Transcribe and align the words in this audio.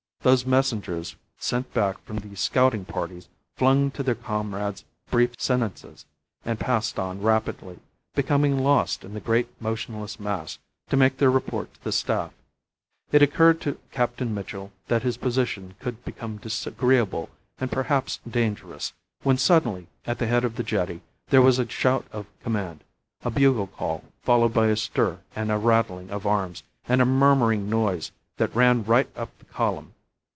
Those 0.23 0.45
messengers 0.45 1.15
sent 1.39 1.73
back 1.73 1.99
from 2.05 2.17
the 2.19 2.35
scouting 2.35 2.85
parties 2.85 3.27
flung 3.55 3.89
to 3.89 4.03
their 4.03 4.13
comrades 4.13 4.85
brief 5.09 5.31
sentences 5.39 6.05
and 6.45 6.59
passed 6.59 6.99
on 6.99 7.23
rapidly, 7.23 7.79
becoming 8.13 8.59
lost 8.59 9.03
in 9.03 9.15
the 9.15 9.19
great 9.19 9.47
motionless 9.59 10.19
mass, 10.19 10.59
to 10.89 10.95
make 10.95 11.17
their 11.17 11.31
report 11.31 11.73
to 11.73 11.83
the 11.83 11.91
Staff. 11.91 12.33
It 13.11 13.23
occurred 13.23 13.59
to 13.61 13.79
Captain 13.91 14.31
Mitchell 14.31 14.71
that 14.89 15.01
his 15.01 15.17
position 15.17 15.73
could 15.79 16.05
become 16.05 16.37
disagreeable 16.37 17.29
and 17.59 17.71
perhaps 17.71 18.19
dangerous, 18.29 18.93
when 19.23 19.39
suddenly, 19.39 19.87
at 20.05 20.19
the 20.19 20.27
head 20.27 20.43
of 20.45 20.55
the 20.55 20.61
jetty, 20.63 21.01
there 21.29 21.41
was 21.41 21.57
a 21.57 21.67
shout 21.67 22.05
of 22.11 22.27
command, 22.43 22.83
a 23.23 23.31
bugle 23.31 23.65
call, 23.65 24.03
followed 24.21 24.53
by 24.53 24.67
a 24.67 24.75
stir 24.75 25.19
and 25.35 25.51
a 25.51 25.57
rattling 25.57 26.11
of 26.11 26.27
arms, 26.27 26.61
and 26.87 27.01
a 27.01 27.05
murmuring 27.05 27.67
noise 27.71 28.11
that 28.37 28.55
ran 28.55 28.83
right 28.83 29.09
up 29.17 29.35
the 29.39 29.45
column. 29.45 29.95